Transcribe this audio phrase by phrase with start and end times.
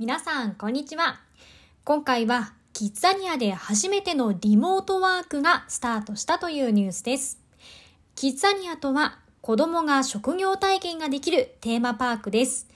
[0.00, 1.20] 皆さん、こんにちは。
[1.84, 7.38] 今回は、キッザニアで初めてのリモートワークがスタートしたというニュースです。
[8.16, 12.66] キッザニアとは、子供が職業体験ができるテーマパークです。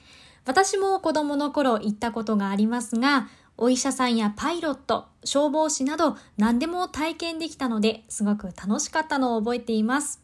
[0.44, 10.20] 私も子供の頃行ったことがありますが、お医者さんやパイロット、消防士など何でも体験できたので、すごく楽しかったのを覚えています。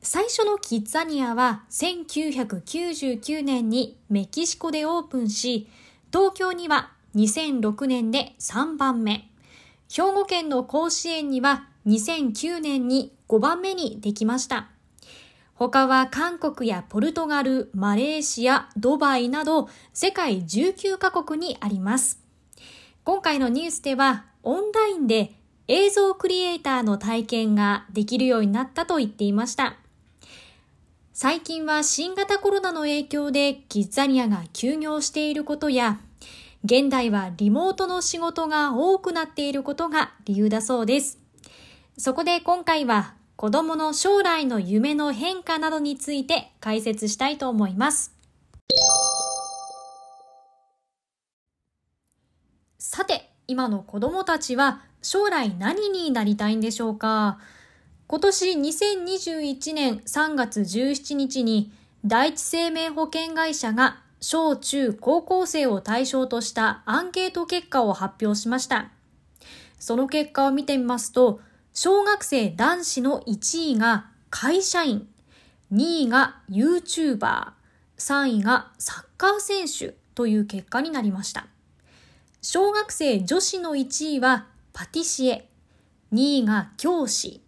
[0.00, 5.68] 最初のキッザニアは1999年にメキシコでオープンし、
[6.14, 9.28] 東京には2006年で3番目。
[9.92, 14.68] 兵庫県の甲子園には2009年に5番目にできました。
[15.56, 22.20] 他は韓国やポルトガル、マレーシア、ドバイなど世界19カ国にあります。
[23.02, 25.32] 今回のニュースではオンラインで
[25.66, 29.78] 映像クリエイターの体験ができるようになったと言っていました。
[31.16, 36.00] 最近は新型コロナの影響でキッザニアが休業していることや、
[36.64, 41.18] 現代はリモートの仕事が多くなっていることが理由だそうです。
[41.98, 48.14] そこで今回は子供の将来の夢の変化などについて解説したいと思います。
[52.78, 57.40] さて、今の子供たちは将来何になりたいんでしょうか？
[58.06, 61.72] 今年2021年3月17日に
[62.06, 68.90] 第一生命保険会社が小中高校生を対象としたアンケート結果を発表しました。
[69.78, 71.40] その結果を見てみますと、
[71.74, 75.06] 小学生男子の1位が会社員、
[75.74, 77.52] 2位が YouTuber、
[77.98, 81.46] 3位がサッカー選手という結果になりました。
[82.40, 85.50] 小学生女子の1位はパティシエ、
[86.14, 87.42] 2位が教師、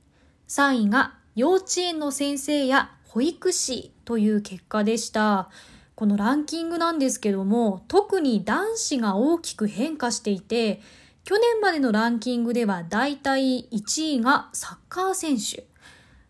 [0.49, 5.49] 3位が幼稚園の先生や保育士という結果でした。
[5.97, 10.83] このランキングなんですけども、特に男子が大きく変化していて、
[11.25, 15.67] 去年までのランキングではだいたい1位がサッカー選手、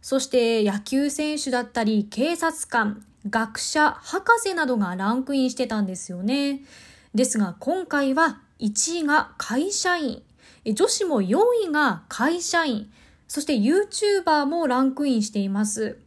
[0.01, 6.63] そして野球選手だったり警察官、学者、博士などがランクインしてたんですよね。
[7.13, 10.23] ですが今回は1位が会社員、
[10.65, 11.41] 女子も4
[11.71, 12.89] 位が会社員、
[13.27, 15.99] そして YouTuber もランクインしています。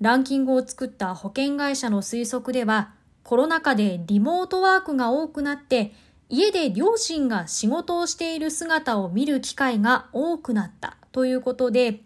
[0.00, 2.92] ランキングを作った保険会社の推測では、
[3.22, 5.92] コロナ禍でリモートワークが多くなって、
[6.28, 12.02] 家で両親が仕事をしている姿を見る機会が多くなったということで、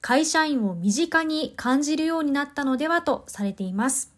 [0.00, 4.12] 会社員を身近に感じるようになったのではとされています。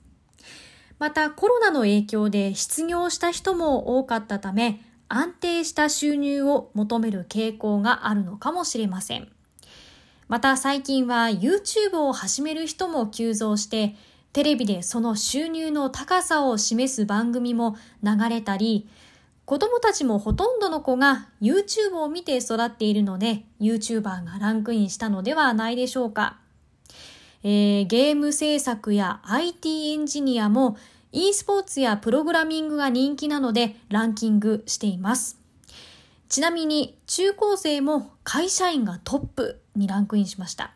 [0.98, 9.33] またコロナの影響で失業した人も多かったため、安定した収入を求める傾向があるのかもしれません。
[10.28, 13.94] また最近は YouTube を始める人も急増して、
[14.32, 18.88] テレビでその収入の高さを示す番組も流れたり、
[19.44, 26.38] 子供たちもほとんどの子が YouTube を見て育っているので、YouTuber がランクインしたのではないでしょうか。
[27.42, 30.78] えー、ゲーム制作や IT エンジニアも
[31.12, 35.43] e スポーツやプログラミングが人気なのでランキングしています。
[36.28, 40.72] ちなみに中高生も会社員がトップにランクインしました。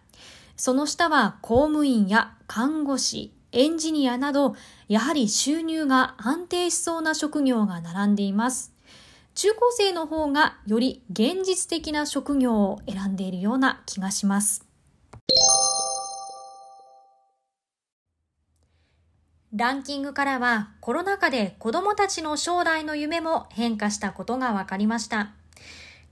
[0.56, 4.56] その下は公務員や看護師、エンジニアなど、
[4.88, 8.72] やはり収入が安定しそうな職業が並んでいます。
[9.34, 14.67] 中高生の方がより現実的な職業を選んでいるような気がします。
[19.54, 25.30] ランキングからはコロナ禍で子供たちの将来の夢も変化したことが分かりました。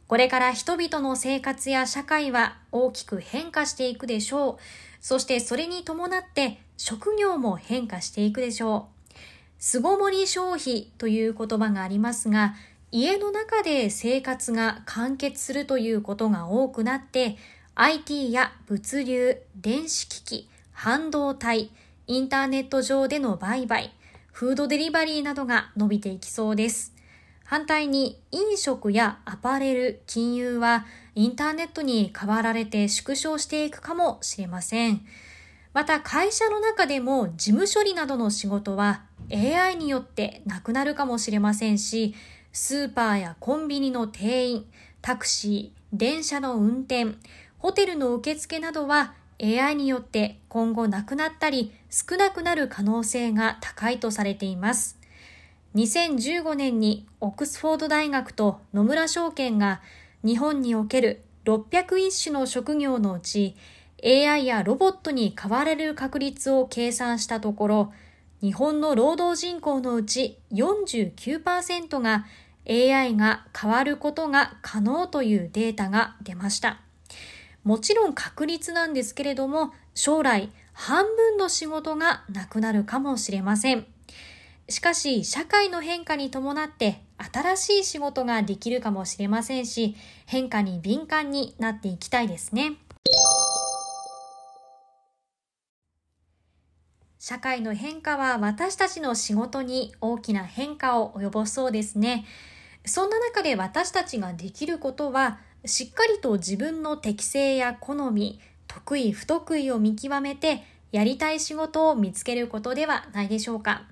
[0.07, 4.57] これから人々の生活や社会は大きく変化していくでしょう。
[5.01, 9.13] そしてそれに伴って職業も変化していくでしょう。
[9.59, 12.55] 巣ごもり消費という言葉がありますが、
[12.91, 17.37] 家の中で生活が完結するということが多くなって、
[17.75, 21.71] IT や物流、電子機器、半導体、
[22.09, 23.93] インターネット上での売買、
[24.33, 26.95] フードデリバリーなどが伸びていきそうです。
[27.43, 30.87] 反対に飲食やアパレル、金融は
[31.17, 35.05] インターネットに変わられて縮小していくかもしれません。
[35.73, 42.15] また会社の中でも事務処理などの仕事は AI によってなくなるかもしれませんし、
[42.53, 44.67] スーパーやコンビニの店員、
[45.03, 47.17] タクシー、電車の運転、
[47.59, 54.99] ホテルの受付などは AI によって今後なくなったり少なくなる可能性が高いとされています。
[55.75, 59.83] 2015年にオックスフォード大学と野村証券が
[60.25, 63.55] 日本における601種の職業のうち
[64.03, 67.93] AI やロボットに変われる確率を計算したところ
[68.41, 72.27] 日本の労働人口のうち49%が
[72.69, 76.86] AI が変わることが可能というデータが出ました。
[77.67, 83.87] もちろん確率なんですけれども、将来半分の仕事がなくなるかもしれません。
[84.69, 87.03] しかし、社会の変化に伴って
[87.33, 89.97] 新しい仕事ができるかもしれませんし、
[90.27, 92.77] 変化に敏感になっていきたいですね。
[97.19, 102.27] 社会の変化は私たちの仕事に大きな変化を及ぼそうですね。
[102.85, 113.85] そんな中で私たちができることは、しっかりと自分の適性や好み、得意不得意を見極めて、やりたい仕事を見つけることではないでしょうか。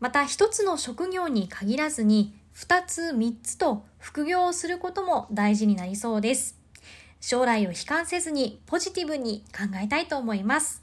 [0.00, 6.58] また一つの職業に限らずに、二つ三つと副業をすることも大事になりそうです。
[7.20, 10.82] 将来を悲観せずにポジティブに考えたいと思います。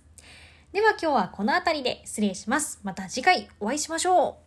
[0.72, 2.80] では今日はこの辺りで失礼します。
[2.84, 4.45] また次回お会いしましょう。